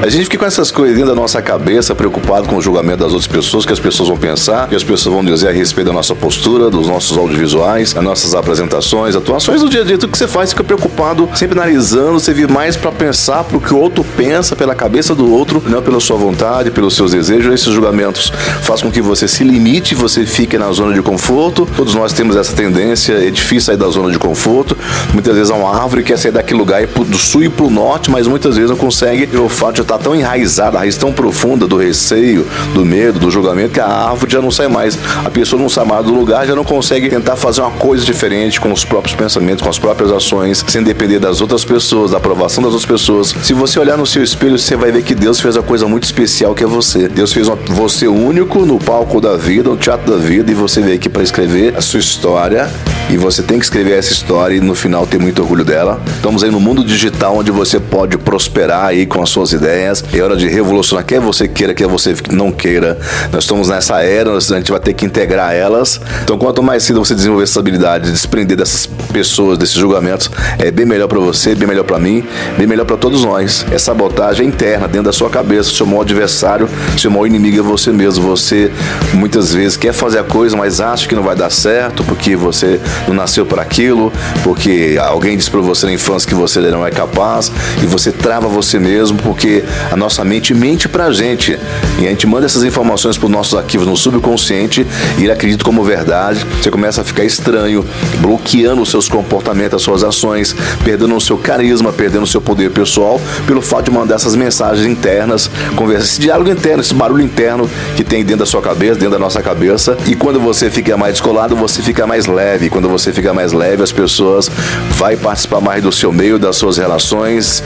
A 0.00 0.08
gente 0.08 0.24
fica 0.24 0.38
com 0.38 0.44
essas 0.44 0.70
coisas 0.70 1.04
da 1.04 1.12
nossa 1.12 1.42
cabeça, 1.42 1.92
preocupado 1.92 2.46
com 2.46 2.56
o 2.56 2.60
julgamento 2.60 2.98
das 2.98 3.12
outras 3.12 3.26
pessoas, 3.26 3.66
que 3.66 3.72
as 3.72 3.80
pessoas 3.80 4.08
vão 4.08 4.16
pensar, 4.16 4.68
que 4.68 4.76
as 4.76 4.84
pessoas 4.84 5.12
vão 5.12 5.24
dizer 5.24 5.48
a 5.48 5.50
respeito 5.50 5.88
da 5.88 5.92
nossa 5.92 6.14
postura, 6.14 6.70
dos 6.70 6.86
nossos 6.86 7.18
audiovisuais, 7.18 7.92
das 7.92 8.04
nossas 8.04 8.32
apresentações, 8.32 9.16
atuações 9.16 9.60
do 9.60 9.68
dia 9.68 9.80
a 9.80 9.84
dia, 9.84 9.98
tudo 9.98 10.12
que 10.12 10.16
você 10.16 10.28
faz, 10.28 10.50
fica 10.50 10.62
preocupado, 10.62 11.28
sempre 11.34 11.58
analisando, 11.58 12.20
você 12.20 12.32
vive 12.32 12.50
mais 12.50 12.76
para 12.76 12.92
pensar 12.92 13.42
pro 13.42 13.60
que 13.60 13.74
o 13.74 13.76
outro 13.76 14.04
pensa, 14.16 14.54
pela 14.54 14.72
cabeça 14.72 15.16
do 15.16 15.32
outro, 15.32 15.60
não 15.66 15.82
pela 15.82 15.98
sua 15.98 16.16
vontade, 16.16 16.70
pelos 16.70 16.94
seus 16.94 17.10
desejos. 17.10 17.52
Esses 17.52 17.72
julgamentos 17.72 18.32
fazem 18.62 18.84
com 18.84 18.92
que 18.92 19.02
você 19.02 19.26
se 19.26 19.42
limite, 19.42 19.96
você 19.96 20.24
fique 20.24 20.56
na 20.56 20.70
zona 20.70 20.94
de 20.94 21.02
conforto. 21.02 21.68
Todos 21.76 21.96
nós 21.96 22.12
temos 22.12 22.36
essa 22.36 22.54
tendência, 22.54 23.14
é 23.14 23.30
difícil 23.30 23.62
sair 23.62 23.76
da 23.76 23.88
zona 23.88 24.12
de 24.12 24.18
conforto. 24.18 24.78
Muitas 25.12 25.34
vezes 25.34 25.50
há 25.50 25.54
uma 25.56 25.74
árvore 25.76 26.02
que 26.04 26.12
quer 26.12 26.18
sair 26.18 26.30
daquele 26.30 26.60
lugar 26.60 26.86
do 26.86 27.18
sul 27.18 27.42
e 27.42 27.48
pro 27.48 27.68
norte, 27.68 28.12
mas 28.12 28.28
muitas 28.28 28.54
vezes 28.54 28.70
não 28.70 28.76
consegue, 28.76 29.26
pelo 29.26 29.48
fato 29.48 29.87
estar 29.88 29.98
tão 29.98 30.14
enraizada, 30.14 30.76
a 30.76 30.80
raiz 30.80 30.96
tão 30.96 31.12
profunda 31.12 31.66
do 31.66 31.76
receio, 31.76 32.46
do 32.74 32.84
medo, 32.84 33.18
do 33.18 33.30
julgamento, 33.30 33.72
que 33.72 33.80
a 33.80 33.86
árvore 33.86 34.32
já 34.32 34.42
não 34.42 34.50
sai 34.50 34.68
mais. 34.68 34.98
A 35.24 35.30
pessoa 35.30 35.60
não 35.60 35.68
sai 35.68 35.84
mais 35.84 36.04
do 36.04 36.12
lugar, 36.12 36.46
já 36.46 36.54
não 36.54 36.64
consegue 36.64 37.08
tentar 37.08 37.36
fazer 37.36 37.62
uma 37.62 37.70
coisa 37.70 38.04
diferente 38.04 38.60
com 38.60 38.70
os 38.72 38.84
próprios 38.84 39.14
pensamentos, 39.14 39.62
com 39.62 39.70
as 39.70 39.78
próprias 39.78 40.12
ações, 40.12 40.64
sem 40.68 40.82
depender 40.82 41.18
das 41.18 41.40
outras 41.40 41.64
pessoas, 41.64 42.10
da 42.10 42.18
aprovação 42.18 42.62
das 42.62 42.72
outras 42.72 42.86
pessoas. 42.86 43.34
Se 43.42 43.54
você 43.54 43.78
olhar 43.78 43.96
no 43.96 44.06
seu 44.06 44.22
espelho, 44.22 44.58
você 44.58 44.76
vai 44.76 44.92
ver 44.92 45.02
que 45.02 45.14
Deus 45.14 45.40
fez 45.40 45.56
uma 45.56 45.62
coisa 45.62 45.86
muito 45.88 46.04
especial 46.04 46.54
que 46.54 46.62
é 46.62 46.66
você. 46.66 47.08
Deus 47.08 47.32
fez 47.32 47.48
uma, 47.48 47.56
você 47.56 48.06
único 48.06 48.66
no 48.66 48.78
palco 48.78 49.20
da 49.20 49.36
vida, 49.36 49.70
no 49.70 49.76
teatro 49.76 50.12
da 50.12 50.18
vida, 50.18 50.50
e 50.50 50.54
você 50.54 50.80
veio 50.80 50.96
aqui 50.96 51.08
para 51.08 51.22
escrever 51.22 51.76
a 51.76 51.80
sua 51.80 52.00
história 52.00 52.70
e 53.10 53.16
você 53.16 53.42
tem 53.42 53.58
que 53.58 53.64
escrever 53.64 53.98
essa 53.98 54.12
história 54.12 54.54
e 54.54 54.60
no 54.60 54.74
final 54.74 55.06
ter 55.06 55.18
muito 55.18 55.40
orgulho 55.40 55.64
dela. 55.64 56.00
Estamos 56.16 56.44
aí 56.44 56.50
no 56.50 56.60
mundo 56.60 56.84
digital 56.84 57.36
onde 57.36 57.50
você 57.50 57.80
pode 57.80 58.18
prosperar 58.18 58.86
aí 58.86 59.06
com 59.06 59.22
as 59.22 59.30
suas 59.30 59.52
ideias. 59.52 60.04
É 60.12 60.20
hora 60.20 60.36
de 60.36 60.46
revolucionar, 60.46 61.04
quer 61.04 61.20
você 61.20 61.48
queira, 61.48 61.72
quer 61.74 61.86
você 61.86 62.14
não 62.30 62.52
queira. 62.52 62.98
Nós 63.32 63.44
estamos 63.44 63.68
nessa 63.68 64.02
era, 64.02 64.36
a 64.36 64.40
gente 64.40 64.70
vai 64.70 64.80
ter 64.80 64.92
que 64.92 65.06
integrar 65.06 65.54
elas. 65.54 66.00
Então, 66.22 66.36
quanto 66.36 66.62
mais 66.62 66.82
cedo 66.82 67.04
você 67.04 67.14
desenvolver 67.14 67.44
essa 67.44 67.60
habilidade 67.60 68.06
de 68.06 68.12
desprender 68.12 68.56
dessas 68.56 68.86
pessoas, 69.12 69.56
desses 69.56 69.74
julgamentos, 69.74 70.30
é 70.58 70.70
bem 70.70 70.84
melhor 70.84 71.08
para 71.08 71.18
você, 71.18 71.54
bem 71.54 71.66
melhor 71.66 71.84
para 71.84 71.98
mim, 71.98 72.24
bem 72.56 72.66
melhor 72.66 72.84
para 72.84 72.96
todos 72.96 73.24
nós. 73.24 73.64
É 73.70 73.78
sabotagem 73.78 74.46
interna 74.46 74.86
dentro 74.86 75.04
da 75.04 75.12
sua 75.12 75.30
cabeça. 75.30 75.70
Seu 75.70 75.86
maior 75.86 76.02
adversário, 76.02 76.68
seu 76.98 77.10
maior 77.10 77.26
inimigo 77.26 77.58
é 77.58 77.62
você 77.62 77.90
mesmo. 77.90 78.28
Você 78.28 78.70
muitas 79.14 79.54
vezes 79.54 79.76
quer 79.76 79.92
fazer 79.92 80.18
a 80.18 80.24
coisa, 80.24 80.56
mas 80.56 80.80
acha 80.80 81.08
que 81.08 81.14
não 81.14 81.22
vai 81.22 81.34
dar 81.34 81.50
certo 81.50 82.04
porque 82.04 82.36
você 82.36 82.80
não 83.06 83.14
nasceu 83.14 83.46
para 83.46 83.62
aquilo, 83.62 84.12
porque 84.42 84.98
alguém 85.00 85.36
disse 85.36 85.50
para 85.50 85.60
você 85.60 85.86
na 85.86 85.92
infância 85.92 86.28
que 86.28 86.34
você 86.34 86.60
não 86.60 86.86
é 86.86 86.90
capaz 86.90 87.52
e 87.82 87.86
você 87.86 88.10
trava 88.10 88.48
você 88.48 88.78
mesmo 88.78 89.18
porque 89.18 89.64
a 89.90 89.96
nossa 89.96 90.24
mente 90.24 90.54
mente 90.54 90.88
pra 90.88 91.10
gente 91.12 91.58
e 91.98 92.06
a 92.06 92.10
gente 92.10 92.26
manda 92.26 92.46
essas 92.46 92.64
informações 92.64 93.16
para 93.16 93.26
os 93.26 93.32
nossos 93.32 93.54
arquivos 93.54 93.86
no 93.86 93.96
subconsciente 93.96 94.86
e 95.18 95.22
ele 95.22 95.32
acredita 95.32 95.64
como 95.64 95.82
verdade. 95.82 96.44
Você 96.60 96.70
começa 96.70 97.00
a 97.00 97.04
ficar 97.04 97.24
estranho, 97.24 97.84
bloqueando 98.20 98.82
os 98.82 98.90
seus 98.90 99.08
comportamentos, 99.08 99.76
as 99.76 99.82
suas 99.82 100.04
ações, 100.04 100.54
perdendo 100.84 101.14
o 101.14 101.20
seu 101.20 101.38
carisma, 101.38 101.92
perdendo 101.92 102.22
o 102.22 102.26
seu 102.26 102.40
poder 102.40 102.70
pessoal 102.70 103.20
pelo 103.46 103.60
fato 103.62 103.86
de 103.86 103.90
mandar 103.90 104.16
essas 104.16 104.34
mensagens 104.34 104.86
internas, 104.86 105.50
conversa, 105.76 106.04
esse 106.04 106.20
diálogo 106.20 106.50
interno, 106.50 106.82
esse 106.82 106.94
barulho 106.94 107.22
interno 107.22 107.68
que 107.96 108.04
tem 108.04 108.22
dentro 108.22 108.40
da 108.40 108.46
sua 108.46 108.62
cabeça, 108.62 108.94
dentro 108.94 109.10
da 109.10 109.18
nossa 109.18 109.42
cabeça. 109.42 109.96
E 110.06 110.14
quando 110.14 110.40
você 110.40 110.70
fica 110.70 110.96
mais 110.96 111.14
descolado, 111.14 111.54
você 111.56 111.82
fica 111.82 112.06
mais 112.06 112.26
leve. 112.26 112.70
Quando 112.70 112.87
você 112.88 113.12
fica 113.12 113.32
mais 113.32 113.52
leve, 113.52 113.82
as 113.82 113.92
pessoas 113.92 114.50
vai 114.90 115.16
participar 115.16 115.60
mais 115.60 115.82
do 115.82 115.92
seu 115.92 116.12
meio, 116.12 116.38
das 116.38 116.56
suas 116.56 116.76
relações, 116.76 117.62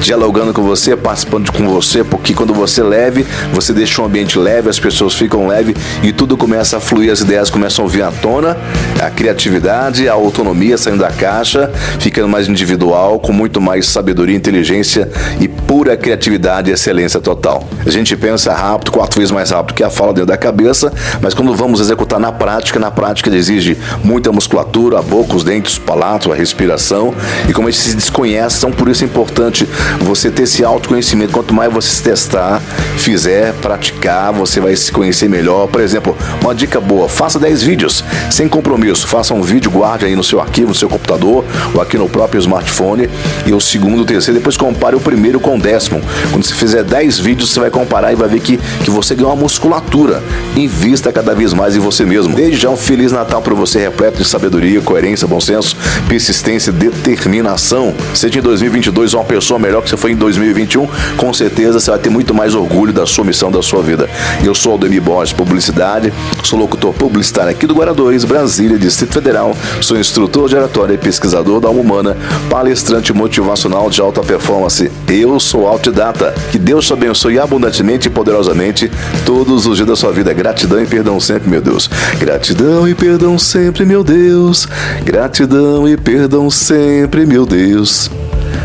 dialogando 0.00 0.52
com 0.52 0.62
você, 0.62 0.96
participando 0.96 1.50
com 1.52 1.66
você, 1.68 2.04
porque 2.04 2.34
quando 2.34 2.54
você 2.54 2.80
é 2.80 2.84
leve, 2.84 3.26
você 3.52 3.72
deixa 3.72 4.00
um 4.02 4.04
ambiente 4.04 4.38
leve, 4.38 4.68
as 4.68 4.78
pessoas 4.78 5.14
ficam 5.14 5.46
leve 5.46 5.76
e 6.02 6.12
tudo 6.12 6.36
começa 6.36 6.76
a 6.76 6.80
fluir, 6.80 7.10
as 7.10 7.20
ideias 7.20 7.50
começam 7.50 7.84
a 7.84 7.88
vir 7.88 8.02
à 8.02 8.10
tona, 8.10 8.56
a 9.02 9.10
criatividade, 9.10 10.08
a 10.08 10.12
autonomia 10.12 10.78
saindo 10.78 11.00
da 11.00 11.10
caixa, 11.10 11.70
ficando 11.98 12.28
mais 12.28 12.48
individual, 12.48 13.18
com 13.18 13.32
muito 13.32 13.60
mais 13.60 13.86
sabedoria, 13.86 14.36
inteligência 14.36 15.10
e 15.40 15.48
pura 15.48 15.96
criatividade 15.96 16.70
e 16.70 16.74
excelência 16.74 17.20
total. 17.20 17.64
A 17.84 17.90
gente 17.90 18.16
pensa 18.16 18.52
rápido, 18.52 18.92
quatro 18.92 19.18
vezes 19.20 19.32
mais 19.32 19.50
rápido 19.50 19.74
que 19.74 19.82
a 19.82 19.90
fala 19.90 20.12
dentro 20.12 20.26
da 20.26 20.36
cabeça, 20.36 20.92
mas 21.20 21.34
quando 21.34 21.54
vamos 21.54 21.80
executar 21.80 22.20
na 22.20 22.32
prática, 22.32 22.78
na 22.78 22.90
prática 22.90 23.30
exige 23.34 23.76
muita 24.02 24.32
musculatura, 24.32 24.65
a 24.96 25.02
boca, 25.02 25.34
os 25.34 25.44
dentes, 25.44 25.76
o 25.76 25.80
palato, 25.80 26.32
a 26.32 26.34
respiração. 26.34 27.14
E 27.48 27.52
como 27.52 27.70
gente 27.70 27.90
se 27.90 27.96
desconhece, 27.96 28.58
então 28.58 28.70
por 28.70 28.88
isso 28.88 29.04
é 29.04 29.06
importante 29.06 29.68
você 30.00 30.30
ter 30.30 30.42
esse 30.42 30.64
autoconhecimento. 30.64 31.32
Quanto 31.32 31.54
mais 31.54 31.72
você 31.72 31.88
se 31.88 32.02
testar, 32.02 32.60
fizer, 32.96 33.52
praticar, 33.54 34.32
você 34.32 34.60
vai 34.60 34.74
se 34.76 34.90
conhecer 34.92 35.28
melhor. 35.28 35.66
Por 35.68 35.80
exemplo, 35.80 36.16
uma 36.42 36.54
dica 36.54 36.80
boa: 36.80 37.08
faça 37.08 37.38
10 37.38 37.62
vídeos 37.62 38.04
sem 38.30 38.48
compromisso. 38.48 39.06
Faça 39.06 39.34
um 39.34 39.42
vídeo, 39.42 39.70
guarde 39.70 40.04
aí 40.04 40.16
no 40.16 40.24
seu 40.24 40.40
arquivo, 40.40 40.68
no 40.68 40.74
seu 40.74 40.88
computador 40.88 41.44
ou 41.74 41.80
aqui 41.80 41.96
no 41.96 42.08
próprio 42.08 42.38
smartphone. 42.40 43.08
E 43.46 43.52
o 43.52 43.60
segundo, 43.60 44.02
o 44.02 44.04
terceiro, 44.04 44.38
depois 44.38 44.56
compare 44.56 44.96
o 44.96 45.00
primeiro 45.00 45.40
com 45.40 45.56
o 45.56 45.60
décimo. 45.60 46.00
Quando 46.30 46.44
você 46.44 46.54
fizer 46.54 46.82
10 46.82 47.18
vídeos, 47.18 47.50
você 47.50 47.60
vai 47.60 47.70
comparar 47.70 48.12
e 48.12 48.16
vai 48.16 48.28
ver 48.28 48.40
que, 48.40 48.58
que 48.84 48.90
você 48.90 49.14
ganhou 49.14 49.32
uma 49.32 49.42
musculatura. 49.42 50.22
Invista 50.56 51.12
cada 51.12 51.34
vez 51.34 51.52
mais 51.52 51.76
em 51.76 51.78
você 51.78 52.04
mesmo. 52.04 52.34
Desde 52.34 52.56
já 52.56 52.70
um 52.70 52.76
Feliz 52.76 53.12
Natal 53.12 53.42
para 53.42 53.54
você, 53.54 53.78
repleto 53.78 54.18
de 54.18 54.24
sabedoria, 54.24 54.55
coerência, 54.82 55.26
bom 55.26 55.40
senso, 55.40 55.76
persistência, 56.08 56.72
determinação. 56.72 57.94
Seja 58.14 58.38
em 58.38 58.42
2022 58.42 59.14
uma 59.14 59.24
pessoa 59.24 59.58
melhor 59.58 59.82
que 59.82 59.90
você 59.90 59.96
foi 59.96 60.12
em 60.12 60.16
2021, 60.16 60.88
com 61.16 61.32
certeza 61.32 61.80
você 61.80 61.90
vai 61.90 61.98
ter 61.98 62.10
muito 62.10 62.34
mais 62.34 62.54
orgulho 62.54 62.92
da 62.92 63.06
sua 63.06 63.24
missão, 63.24 63.50
da 63.50 63.62
sua 63.62 63.82
vida. 63.82 64.08
Eu 64.44 64.54
sou 64.54 64.72
Aldemir 64.72 65.02
Borges, 65.02 65.32
Publicidade, 65.32 66.12
sou 66.42 66.58
locutor 66.58 66.92
publicitário 66.94 67.50
aqui 67.50 67.66
do 67.66 67.76
2, 67.76 68.24
Brasília, 68.24 68.78
Distrito 68.78 69.12
Federal, 69.12 69.56
sou 69.80 69.98
instrutor 69.98 70.48
de 70.48 70.56
oratória 70.56 70.94
e 70.94 70.98
pesquisador 70.98 71.60
da 71.60 71.68
alma 71.68 71.80
humana, 71.80 72.16
palestrante 72.50 73.12
motivacional 73.12 73.88
de 73.88 74.00
alta 74.00 74.22
performance. 74.22 74.90
Eu 75.08 75.38
sou 75.38 75.66
autodidata. 75.66 76.34
Que 76.50 76.58
Deus 76.58 76.86
te 76.86 76.92
abençoe 76.92 77.38
abundantemente 77.38 78.08
e 78.08 78.10
poderosamente 78.10 78.90
todos 79.24 79.66
os 79.66 79.76
dias 79.76 79.88
da 79.88 79.96
sua 79.96 80.12
vida. 80.12 80.32
Gratidão 80.32 80.82
e 80.82 80.86
perdão 80.86 81.20
sempre, 81.20 81.48
meu 81.48 81.60
Deus. 81.60 81.88
Gratidão 82.18 82.88
e 82.88 82.94
perdão 82.94 83.38
sempre, 83.38 83.84
meu 83.84 84.02
Deus. 84.46 84.68
Gratidão 85.04 85.88
e 85.88 85.96
perdão 85.96 86.48
sempre, 86.48 87.26
meu 87.26 87.44
Deus. 87.44 88.10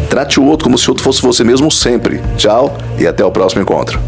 Trate 0.09 0.39
o 0.39 0.45
outro 0.45 0.65
como 0.65 0.77
se 0.77 0.87
o 0.87 0.91
outro 0.91 1.03
fosse 1.03 1.21
você 1.21 1.43
mesmo 1.43 1.71
sempre. 1.71 2.21
Tchau 2.37 2.77
e 2.99 3.07
até 3.07 3.25
o 3.25 3.31
próximo 3.31 3.61
encontro. 3.61 3.99